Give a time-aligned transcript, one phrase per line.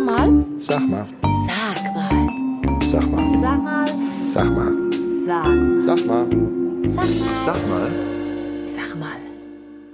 [0.00, 0.46] Sag mal.
[0.58, 1.08] Sag mal.
[1.46, 2.78] Sag mal.
[2.80, 3.36] Sag mal.
[3.36, 3.86] Sag mal.
[4.32, 4.90] Sag mal.
[5.26, 5.46] Sag.
[5.80, 6.26] Sag mal.
[6.88, 7.26] Sag mal.
[7.44, 7.90] Sag mal.
[8.74, 9.16] Sag mal.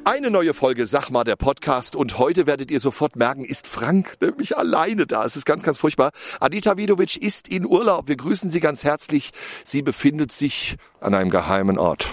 [0.05, 4.15] Eine neue Folge Sag mal der Podcast und heute werdet ihr sofort merken, ist Frank
[4.21, 5.25] nämlich alleine da.
[5.25, 6.13] Es ist ganz, ganz furchtbar.
[6.39, 8.07] Anita Vidovic ist in Urlaub.
[8.07, 9.33] Wir grüßen Sie ganz herzlich.
[9.65, 12.09] Sie befindet sich an einem geheimen Ort.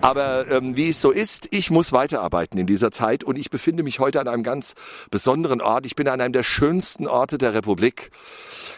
[0.00, 3.82] Aber ähm, wie es so ist, ich muss weiterarbeiten in dieser Zeit und ich befinde
[3.82, 4.74] mich heute an einem ganz
[5.10, 5.86] besonderen Ort.
[5.86, 8.10] Ich bin an einem der schönsten Orte der Republik,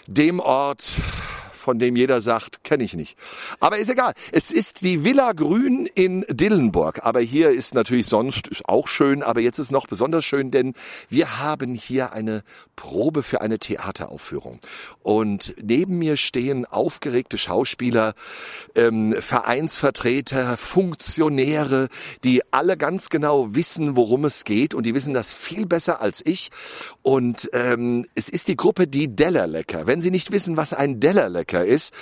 [0.06, 0.94] dem Ort,
[1.60, 3.16] von dem jeder sagt, kenne ich nicht.
[3.60, 4.14] Aber ist egal.
[4.32, 7.04] Es ist die Villa Grün in Dillenburg.
[7.04, 10.74] Aber hier ist natürlich sonst ist auch schön, aber jetzt ist noch besonders schön, denn
[11.08, 12.42] wir haben hier eine
[12.76, 14.60] Probe für eine Theateraufführung.
[15.02, 18.14] Und neben mir stehen aufgeregte Schauspieler,
[18.74, 21.88] ähm, Vereinsvertreter, Funktionäre,
[22.24, 26.24] die alle ganz genau wissen, worum es geht und die wissen das viel besser als
[26.24, 26.50] ich.
[27.02, 29.86] Und ähm, es ist die Gruppe Die Dellerlecker.
[29.86, 31.92] Wenn Sie nicht wissen, was ein Dellerlecker ist,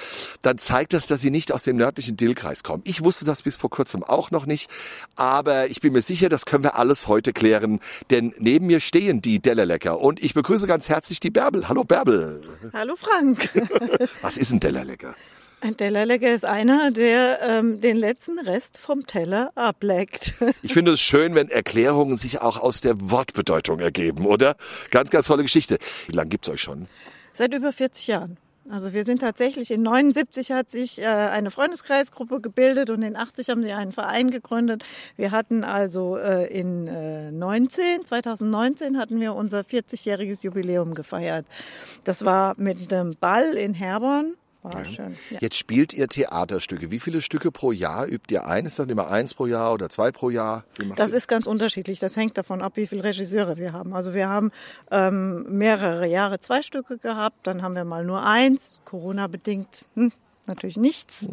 [0.43, 2.83] dann zeigt das, dass Sie nicht aus dem nördlichen Dillkreis kommen.
[2.85, 4.71] Ich wusste das bis vor kurzem auch noch nicht,
[5.17, 9.23] aber ich bin mir sicher, das können wir alles heute klären, denn neben mir stehen
[9.23, 11.69] die Dellerlecker und ich begrüße ganz herzlich die Bärbel.
[11.69, 12.43] Hallo Bärbel.
[12.73, 13.51] Hallo Frank.
[14.23, 15.15] Was ist ein Dellerlecker?
[15.61, 20.35] Ein Tellerlecker ist einer, der ähm, den letzten Rest vom Teller ableckt.
[20.63, 24.57] Ich finde es schön, wenn Erklärungen sich auch aus der Wortbedeutung ergeben, oder?
[24.91, 25.79] Ganz, ganz tolle Geschichte.
[26.07, 26.87] Wie lange gibt's euch schon?
[27.33, 28.37] Seit über 40 Jahren.
[28.71, 33.49] Also wir sind tatsächlich in 79 hat sich äh, eine Freundeskreisgruppe gebildet und in 80
[33.49, 34.85] haben sie einen Verein gegründet.
[35.17, 41.47] Wir hatten also äh, in äh, 19, 2019 hatten wir unser 40-jähriges Jubiläum gefeiert.
[42.05, 44.35] Das war mit einem Ball in Herborn.
[44.63, 45.17] War schön.
[45.31, 45.39] Ja.
[45.41, 46.91] Jetzt spielt ihr Theaterstücke.
[46.91, 48.67] Wie viele Stücke pro Jahr übt ihr ein?
[48.67, 50.65] Ist das immer eins pro Jahr oder zwei pro Jahr?
[50.97, 52.01] Das ihr- ist ganz unterschiedlich.
[52.01, 53.95] Das hängt davon ab, wie viele Regisseure wir haben.
[53.95, 54.51] Also wir haben
[54.91, 59.87] ähm, mehrere Jahre zwei Stücke gehabt, dann haben wir mal nur eins, Corona bedingt.
[59.95, 60.13] Hm,
[60.47, 61.27] Natürlich nichts,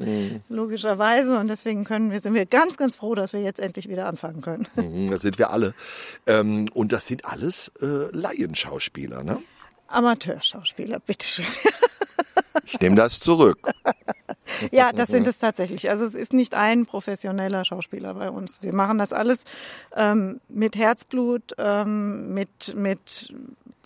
[0.50, 1.40] logischerweise.
[1.40, 4.42] Und deswegen können wir, sind wir ganz, ganz froh, dass wir jetzt endlich wieder anfangen
[4.42, 4.68] können.
[4.76, 5.74] Mhm, Das sind wir alle.
[6.28, 9.42] Ähm, und das sind alles äh, Laienschauspieler, ne?
[9.88, 11.46] Amateurschauspieler, bitteschön.
[12.66, 13.58] Ich nehme das zurück.
[14.72, 15.90] Ja, das sind es tatsächlich.
[15.90, 18.62] Also es ist nicht ein professioneller Schauspieler bei uns.
[18.62, 19.46] Wir machen das alles
[19.96, 23.34] ähm, mit Herzblut, ähm, mit, mit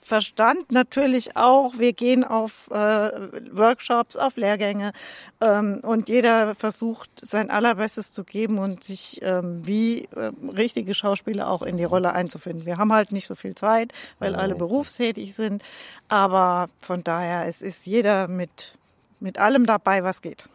[0.09, 1.77] Verstand natürlich auch.
[1.77, 3.11] Wir gehen auf äh,
[3.51, 4.91] Workshops, auf Lehrgänge
[5.39, 11.47] ähm, und jeder versucht sein Allerbestes zu geben und sich ähm, wie ähm, richtige Schauspieler
[11.47, 12.65] auch in die Rolle einzufinden.
[12.65, 15.61] Wir haben halt nicht so viel Zeit, weil alle berufstätig sind,
[16.07, 18.73] aber von daher es ist jeder mit
[19.19, 20.49] mit allem dabei, was geht.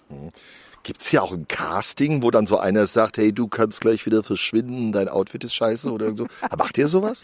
[0.82, 4.24] Gibt's hier auch ein Casting, wo dann so einer sagt, hey, du kannst gleich wieder
[4.24, 6.26] verschwinden, dein Outfit ist scheiße oder so?
[6.40, 7.22] Aber Macht ihr sowas?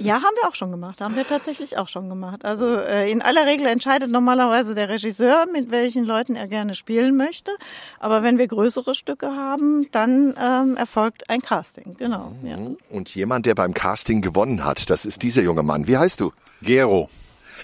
[0.00, 1.00] Ja, haben wir auch schon gemacht.
[1.00, 2.44] Haben wir tatsächlich auch schon gemacht.
[2.44, 7.16] Also äh, in aller Regel entscheidet normalerweise der Regisseur, mit welchen Leuten er gerne spielen
[7.16, 7.50] möchte.
[7.98, 11.96] Aber wenn wir größere Stücke haben, dann ähm, erfolgt ein Casting.
[11.98, 12.32] Genau.
[12.44, 12.56] Ja.
[12.90, 15.88] Und jemand, der beim Casting gewonnen hat, das ist dieser junge Mann.
[15.88, 16.32] Wie heißt du?
[16.62, 17.08] Gero.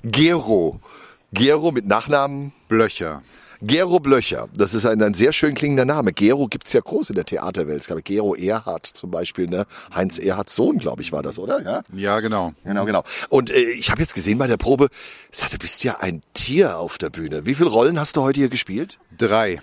[0.02, 0.80] Gero.
[1.32, 3.22] Gero mit Nachnamen Blöcher.
[3.66, 4.48] Gero Blöcher.
[4.54, 6.12] Das ist ein, ein sehr schön klingender Name.
[6.12, 7.80] Gero gibt's ja groß in der Theaterwelt.
[7.80, 9.66] Es gab Gero Erhardt zum Beispiel, ne?
[9.94, 11.62] Heinz Erhardts Sohn, glaube ich, war das, oder?
[11.62, 11.82] Ja.
[11.94, 12.52] Ja, genau.
[12.64, 13.04] Genau, genau.
[13.30, 14.88] Und äh, ich habe jetzt gesehen bei der Probe,
[15.32, 17.46] sag, du bist ja ein Tier auf der Bühne.
[17.46, 18.98] Wie viele Rollen hast du heute hier gespielt?
[19.16, 19.60] Drei.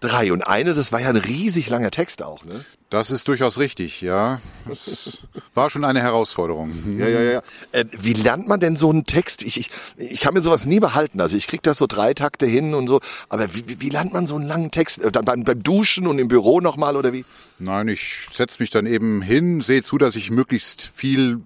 [0.00, 0.32] Drei.
[0.32, 2.64] Und eine, das war ja ein riesig langer Text auch, ne?
[2.90, 4.40] Das ist durchaus richtig, ja.
[4.66, 5.18] Das
[5.52, 6.72] war schon eine Herausforderung.
[6.98, 7.42] Ja, ja, ja.
[7.72, 9.42] Äh, wie lernt man denn so einen Text?
[9.42, 11.20] Ich, ich, ich kann mir sowas nie behalten.
[11.20, 13.00] Also ich krieg das so drei Takte hin und so.
[13.28, 15.02] Aber wie, wie, wie lernt man so einen langen Text?
[15.02, 17.26] Äh, Dann beim, beim Duschen und im Büro nochmal oder wie?
[17.58, 21.40] Nein, ich setze mich dann eben hin, sehe zu, dass ich möglichst viel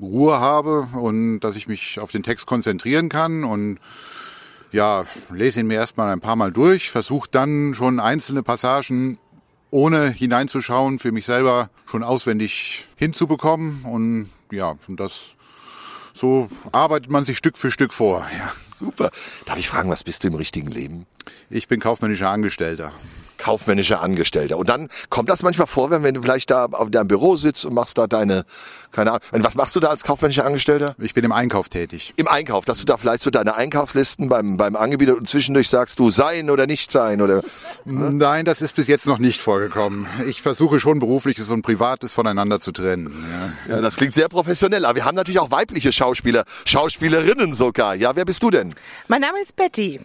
[0.00, 3.78] Ruhe habe und dass ich mich auf den Text konzentrieren kann und
[4.72, 9.18] ja, lese ihn mir erstmal ein paar Mal durch, versuche dann schon einzelne Passagen
[9.70, 15.34] ohne hineinzuschauen für mich selber schon auswendig hinzubekommen und ja, und das
[16.14, 18.24] so arbeitet man sich Stück für Stück vor.
[18.38, 18.52] Ja.
[18.60, 19.10] Super.
[19.46, 21.06] Darf ich fragen, was bist du im richtigen Leben?
[21.50, 22.92] Ich bin kaufmännischer Angestellter.
[23.44, 24.56] Kaufmännischer Angestellter.
[24.56, 27.66] Und dann kommt das manchmal vor, wenn, wenn du vielleicht da auf deinem Büro sitzt
[27.66, 28.44] und machst da deine,
[28.90, 30.94] keine Ahnung, und was machst du da als kaufmännischer Angestellter?
[30.98, 32.14] Ich bin im Einkauf tätig.
[32.16, 35.98] Im Einkauf, dass du da vielleicht so deine Einkaufslisten beim, beim Angebieter und zwischendurch sagst
[35.98, 37.42] du sein oder nicht sein oder
[37.84, 40.06] Nein, das ist bis jetzt noch nicht vorgekommen.
[40.26, 43.12] Ich versuche schon berufliches und privates voneinander zu trennen.
[43.68, 43.74] Ja.
[43.74, 44.86] Ja, das klingt sehr professionell.
[44.86, 47.94] Aber wir haben natürlich auch weibliche Schauspieler, Schauspielerinnen sogar.
[47.94, 48.74] Ja, wer bist du denn?
[49.08, 50.00] Mein Name ist Betty.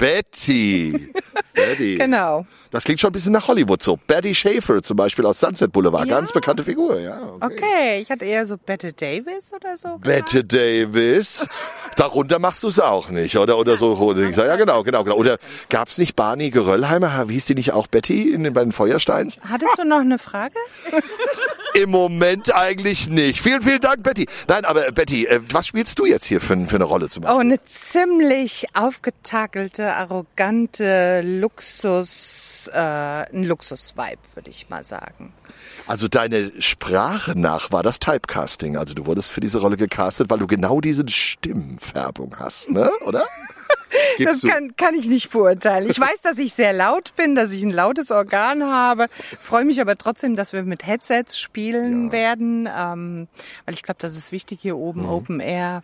[0.00, 1.12] Betty.
[1.54, 1.96] Betty.
[1.96, 2.46] Genau.
[2.70, 3.98] Das klingt schon ein bisschen nach Hollywood so.
[4.06, 6.08] Betty Schaefer zum Beispiel aus Sunset Boulevard.
[6.08, 6.16] Ja.
[6.16, 7.20] Ganz bekannte Figur, ja.
[7.40, 9.98] Okay, ich hatte eher so Bette Davis oder so.
[9.98, 11.46] Bette Davis.
[11.96, 13.58] Darunter machst du es auch nicht, oder?
[13.58, 14.14] Oder so.
[14.14, 15.16] Ja, genau, genau, genau.
[15.16, 15.36] Oder
[15.68, 17.26] gab's nicht Barney Geröllheimer?
[17.28, 19.36] Hieß die nicht auch Betty in den beiden Feuersteins?
[19.46, 20.54] Hattest du noch eine Frage?
[21.74, 23.40] Im Moment eigentlich nicht.
[23.40, 24.26] Vielen, vielen Dank, Betty.
[24.48, 27.22] Nein, aber äh, Betty, äh, was spielst du jetzt hier für, für eine Rolle zum
[27.22, 27.36] Beispiel?
[27.36, 35.32] Oh, eine ziemlich aufgetakelte, arrogante Luxus, äh, ein Luxus-Vibe, würde ich mal sagen.
[35.86, 38.76] Also deine Sprache nach war das Typecasting.
[38.76, 42.90] Also du wurdest für diese Rolle gecastet, weil du genau diese Stimmfärbung hast, ne?
[43.04, 43.26] Oder?
[44.16, 45.88] Gibst Das kann, kann ich nicht beurteilen.
[45.90, 49.06] Ich weiß, dass ich sehr laut bin, dass ich ein lautes Organ habe,
[49.40, 53.28] freue mich aber trotzdem, dass wir mit Headsets spielen werden, ähm,
[53.64, 55.08] weil ich glaube, das ist wichtig hier oben, Mhm.
[55.10, 55.82] Open Air.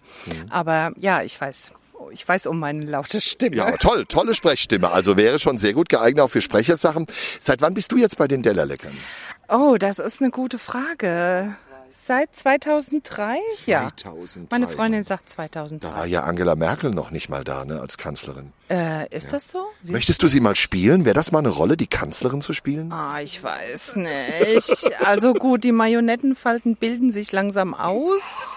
[0.50, 1.72] Aber ja, ich weiß,
[2.12, 3.56] ich weiß um meine laute Stimme.
[3.56, 4.90] Ja, toll, tolle Sprechstimme.
[4.90, 7.06] Also wäre schon sehr gut geeignet auch für Sprechersachen.
[7.40, 8.92] Seit wann bist du jetzt bei den Dellerleckern?
[9.48, 11.56] Oh, das ist eine gute Frage.
[11.90, 13.38] Seit 2003?
[13.66, 13.88] Ja.
[13.96, 14.46] 2003.
[14.58, 15.88] Meine Freundin sagt 2003.
[15.88, 18.52] Da war ja Angela Merkel noch nicht mal da, ne, als Kanzlerin.
[18.68, 19.64] Äh, ist das so?
[19.82, 21.04] Wie- Möchtest du sie mal spielen?
[21.04, 22.92] Wäre das mal eine Rolle, die Kanzlerin zu spielen?
[22.92, 25.00] Ah, ich weiß nicht.
[25.04, 28.56] Also gut, die Marionettenfalten bilden sich langsam aus.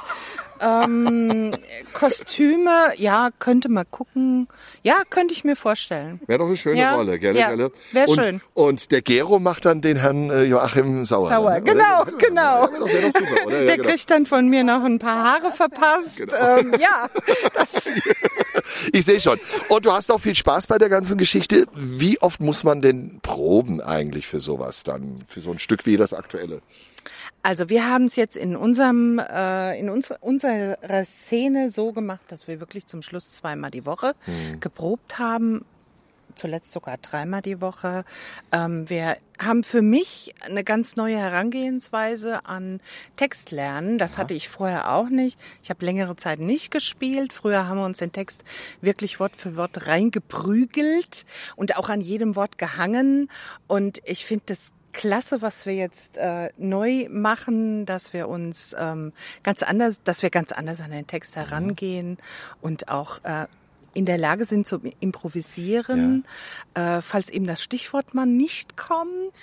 [0.62, 1.52] Ähm,
[1.94, 4.48] Kostüme, ja, könnte mal gucken.
[4.84, 6.20] Ja, könnte ich mir vorstellen.
[6.28, 7.36] Wäre doch eine schöne Ja, Rolle, gell?
[7.36, 7.72] ja, gell?
[7.92, 8.42] wär und, schön.
[8.54, 11.30] Und der Gero macht dann den Herrn äh, Joachim Sauer.
[11.30, 11.74] Sauer, dann, ne?
[11.74, 12.12] genau, Oder?
[12.18, 12.66] genau.
[12.66, 13.60] Ja, wär doch, wär doch super, oder?
[13.60, 13.90] Ja, Der genau.
[13.90, 16.24] kriegt dann von mir noch ein paar Haare verpasst.
[16.40, 17.10] Ähm, ja,
[17.54, 17.90] das,
[18.94, 19.40] Ich sehe schon.
[19.68, 21.66] Und du hast auch viel Spaß bei der ganzen Geschichte.
[21.76, 25.24] Wie oft muss man denn proben eigentlich für sowas dann?
[25.28, 26.62] Für so ein Stück wie das aktuelle?
[27.42, 32.48] Also wir haben es jetzt in unserem äh, in uns, unserer Szene so gemacht, dass
[32.48, 34.14] wir wirklich zum Schluss zweimal die Woche
[34.60, 35.66] geprobt haben.
[36.36, 38.06] Zuletzt sogar dreimal die Woche.
[38.52, 42.80] Ähm, wir haben für mich eine ganz neue Herangehensweise an
[43.16, 43.98] Textlernen.
[43.98, 45.40] Das hatte ich vorher auch nicht.
[45.64, 47.34] Ich habe längere Zeit nicht gespielt.
[47.34, 48.44] Früher haben wir uns den Text
[48.80, 53.30] wirklich Wort für Wort reingeprügelt und auch an jedem Wort gehangen.
[53.68, 59.14] Und ich finde das klasse, was wir jetzt äh, neu machen, dass wir uns ähm,
[59.44, 62.18] ganz anders, dass wir ganz anders an den Text herangehen
[62.60, 63.48] und auch äh,
[64.00, 66.26] in der Lage sind zu improvisieren,
[66.74, 69.34] äh, falls eben das Stichwort mal nicht kommt.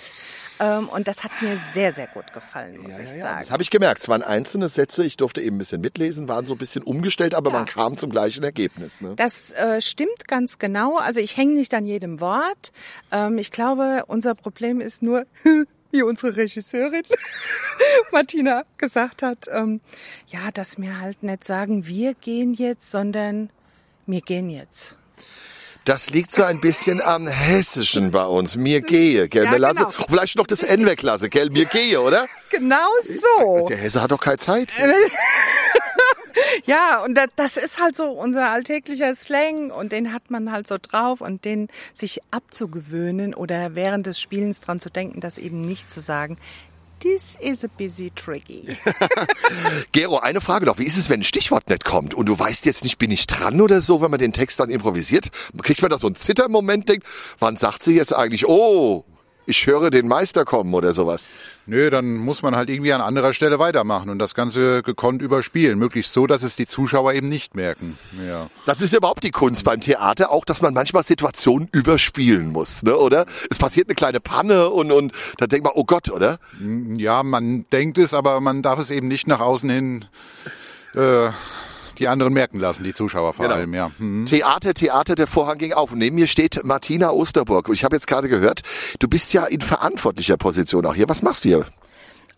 [0.58, 3.40] Ähm, und das hat mir sehr, sehr gut gefallen, muss ich sagen.
[3.40, 4.00] Das habe ich gemerkt.
[4.00, 7.34] Es waren einzelne Sätze, ich durfte eben ein bisschen mitlesen, waren so ein bisschen umgestellt,
[7.34, 9.02] aber man kam zum gleichen Ergebnis.
[9.02, 9.12] Ne?
[9.16, 10.96] Das äh, stimmt ganz genau.
[10.96, 12.72] Also ich hänge nicht an jedem Wort.
[13.12, 15.26] Ähm, ich glaube, unser Problem ist nur,
[15.90, 17.02] wie unsere Regisseurin
[18.10, 19.82] Martina gesagt hat, ähm,
[20.28, 23.50] ja, dass wir halt nicht sagen, wir gehen jetzt, sondern
[24.06, 24.94] wir gehen jetzt.
[25.84, 28.56] Das liegt so ein bisschen am Hessischen bei uns.
[28.56, 29.44] Mir gehe, gell?
[29.44, 29.90] Ja, Mir lasse, genau.
[30.08, 31.48] Vielleicht noch das N weglasse, gell?
[31.50, 32.26] Mir gehe, oder?
[32.50, 33.66] Genau so.
[33.66, 34.72] Der Hesse hat doch keine Zeit.
[36.64, 40.66] Ja, und das, das ist halt so unser alltäglicher Slang und den hat man halt
[40.66, 45.62] so drauf und den sich abzugewöhnen oder während des Spielens dran zu denken, das eben
[45.62, 46.36] nicht zu sagen.
[47.00, 48.74] This is a busy tricky.
[49.92, 50.78] Gero, eine Frage noch.
[50.78, 53.26] Wie ist es, wenn ein Stichwort nicht kommt und du weißt jetzt nicht, bin ich
[53.26, 55.30] dran oder so, wenn man den Text dann improvisiert?
[55.62, 57.06] Kriegt man da so einen Zittermoment, denkt,
[57.38, 59.04] wann sagt sie jetzt eigentlich, oh,
[59.46, 61.28] ich höre den Meister kommen oder sowas?
[61.66, 65.78] Nö, dann muss man halt irgendwie an anderer Stelle weitermachen und das Ganze gekonnt überspielen.
[65.78, 67.96] Möglichst so, dass es die Zuschauer eben nicht merken.
[68.26, 68.48] Ja.
[68.66, 72.82] Das ist ja überhaupt die Kunst beim Theater, auch, dass man manchmal Situationen überspielen muss,
[72.82, 73.26] ne, oder?
[73.50, 76.38] Es passiert eine kleine Panne und, und da denkt man, oh Gott, oder?
[76.96, 80.04] ja, man denkt es, aber man darf es eben nicht nach außen hin
[80.94, 81.30] äh,
[81.98, 83.56] die anderen merken lassen, die Zuschauer vor Genau.
[83.56, 83.90] allem, ja.
[83.98, 84.26] Hm.
[84.26, 85.92] Theater, Theater, der Vorhang ging auf.
[85.92, 87.68] Und neben mir steht Martina Osterburg.
[87.68, 88.62] Und ich habe jetzt gerade gehört,
[88.98, 91.08] du bist ja in verantwortlicher Position auch hier.
[91.08, 91.66] Was machst du hier?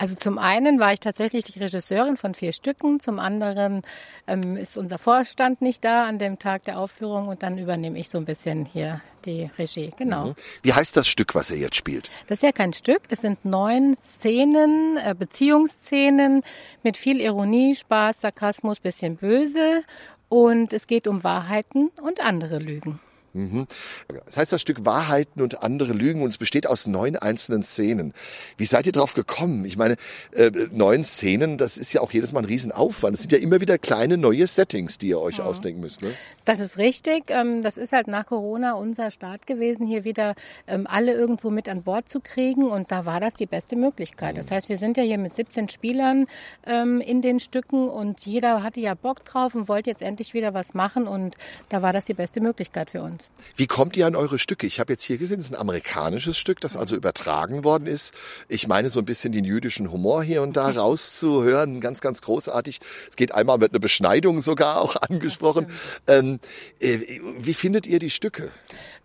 [0.00, 3.83] Also zum einen war ich tatsächlich die Regisseurin von vier Stücken, zum anderen
[4.29, 8.09] ähm, ist unser Vorstand nicht da an dem Tag der Aufführung und dann übernehme ich
[8.09, 9.92] so ein bisschen hier die Regie.
[9.97, 10.35] Genau.
[10.62, 12.11] Wie heißt das Stück, was er jetzt spielt?
[12.26, 16.42] Das ist ja kein Stück, das sind neun Szenen, äh, Beziehungsszenen
[16.82, 19.82] mit viel Ironie, Spaß, Sarkasmus, bisschen böse
[20.28, 23.00] und es geht um Wahrheiten und andere Lügen.
[24.25, 28.12] Das heißt das Stück Wahrheiten und andere Lügen und es besteht aus neun einzelnen Szenen.
[28.56, 29.64] Wie seid ihr drauf gekommen?
[29.64, 29.97] Ich meine,
[30.32, 33.14] äh, neun Szenen, das ist ja auch jedes Mal ein Riesenaufwand.
[33.14, 36.02] Es sind ja immer wieder kleine neue Settings, die ihr euch ausdenken müsst.
[36.02, 36.14] Ne?
[36.44, 37.25] Das ist richtig.
[37.28, 40.35] Ähm, Das ist halt nach Corona unser Start gewesen, hier wieder
[40.66, 42.64] ähm, alle irgendwo mit an Bord zu kriegen.
[42.70, 44.37] Und da war das die beste Möglichkeit.
[44.37, 46.26] Das heißt, wir sind ja hier mit 17 Spielern
[46.66, 50.54] ähm, in den Stücken und jeder hatte ja Bock drauf und wollte jetzt endlich wieder
[50.54, 51.06] was machen.
[51.06, 51.37] Und
[51.68, 53.18] da war das die beste Möglichkeit für uns.
[53.19, 53.31] Uns.
[53.57, 54.67] Wie kommt ihr an eure Stücke?
[54.67, 58.15] Ich habe jetzt hier gesehen, es ist ein amerikanisches Stück, das also übertragen worden ist.
[58.49, 61.81] Ich meine, so ein bisschen den jüdischen Humor hier und da rauszuhören.
[61.81, 62.81] Ganz, ganz großartig.
[63.11, 65.67] Es geht einmal mit einer Beschneidung sogar auch angesprochen.
[66.07, 66.39] Ähm,
[66.81, 68.51] äh, wie findet ihr die Stücke?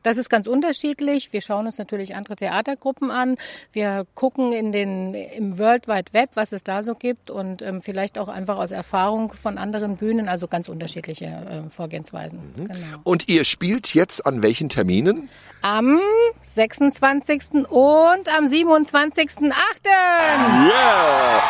[0.03, 1.33] Das ist ganz unterschiedlich.
[1.33, 3.37] Wir schauen uns natürlich andere Theatergruppen an.
[3.71, 7.81] Wir gucken in den, im World Wide Web, was es da so gibt und ähm,
[7.81, 12.39] vielleicht auch einfach aus Erfahrung von anderen Bühnen, also ganz unterschiedliche äh, Vorgehensweisen.
[12.55, 12.67] Mhm.
[12.67, 12.97] Genau.
[13.03, 15.29] Und ihr spielt jetzt an welchen Terminen?
[15.61, 16.01] Am
[16.41, 17.67] 26.
[17.69, 19.53] und am 27.8.
[19.85, 21.42] Yeah!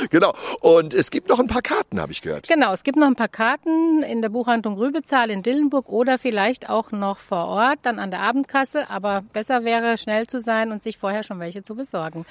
[0.10, 0.34] Genau.
[0.60, 2.48] Und es gibt noch ein paar Karten, habe ich gehört.
[2.48, 6.68] Genau, es gibt noch ein paar Karten in der Buchhandlung Rübezahl in Dillenburg oder vielleicht
[6.68, 8.88] auch noch vor Ort, dann an der Abendkasse.
[8.88, 12.24] Aber besser wäre, schnell zu sein und sich vorher schon welche zu besorgen.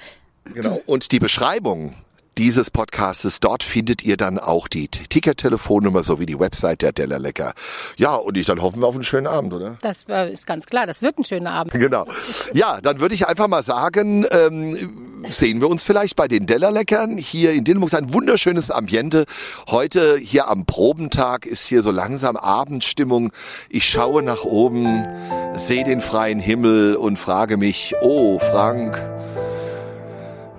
[0.54, 0.80] Genau.
[0.86, 1.94] Und die Beschreibung
[2.38, 3.40] dieses Podcastes.
[3.40, 7.52] Dort findet ihr dann auch die Ticket-Telefonnummer sowie die Website der Della Lecker.
[7.96, 9.78] Ja, und ich dann hoffen wir auf einen schönen Abend, oder?
[9.82, 11.72] Das äh, ist ganz klar, das wird ein schöner Abend.
[11.86, 12.06] Genau.
[12.52, 16.70] Ja, dann würde ich einfach mal sagen, ähm, sehen wir uns vielleicht bei den Della
[16.70, 17.94] Leckern hier in Dillenburg.
[17.94, 19.24] Ein wunderschönes Ambiente.
[19.68, 23.30] Heute hier am Probentag ist hier so langsam Abendstimmung.
[23.68, 25.06] Ich schaue nach oben,
[25.54, 28.96] sehe den freien Himmel und frage mich, oh Frank,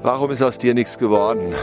[0.07, 1.53] Warum ist aus dir nichts geworden?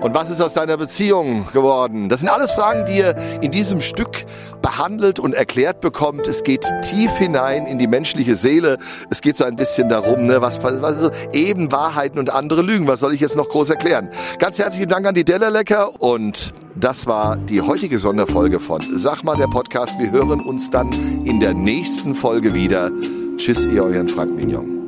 [0.00, 2.08] Und was ist aus deiner Beziehung geworden?
[2.08, 4.24] Das sind alles Fragen, die ihr in diesem Stück
[4.60, 6.26] behandelt und erklärt bekommt.
[6.26, 8.78] Es geht tief hinein in die menschliche Seele.
[9.08, 12.88] Es geht so ein bisschen darum, ne, was, was so eben Wahrheiten und andere Lügen.
[12.88, 14.10] Was soll ich jetzt noch groß erklären?
[14.40, 19.36] Ganz herzlichen Dank an die Dellerlecker und das war die heutige Sonderfolge von Sag mal
[19.36, 20.00] der Podcast.
[20.00, 20.90] Wir hören uns dann
[21.24, 22.90] in der nächsten Folge wieder.
[23.36, 24.83] Tschüss, ihr euren Frank Mignon.